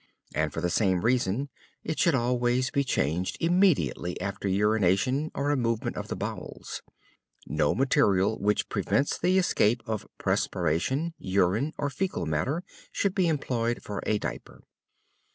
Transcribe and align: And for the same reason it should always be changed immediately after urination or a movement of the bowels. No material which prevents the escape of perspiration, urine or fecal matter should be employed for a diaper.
And 0.33 0.51
for 0.51 0.61
the 0.61 0.69
same 0.71 1.01
reason 1.01 1.49
it 1.83 1.99
should 1.99 2.15
always 2.15 2.71
be 2.71 2.83
changed 2.83 3.37
immediately 3.39 4.19
after 4.19 4.47
urination 4.47 5.29
or 5.35 5.51
a 5.51 5.55
movement 5.55 5.95
of 5.95 6.07
the 6.07 6.15
bowels. 6.15 6.81
No 7.45 7.75
material 7.75 8.39
which 8.39 8.67
prevents 8.67 9.19
the 9.19 9.37
escape 9.37 9.83
of 9.85 10.07
perspiration, 10.17 11.13
urine 11.19 11.75
or 11.77 11.91
fecal 11.91 12.25
matter 12.25 12.63
should 12.91 13.13
be 13.13 13.27
employed 13.27 13.83
for 13.83 14.01
a 14.07 14.17
diaper. 14.17 14.63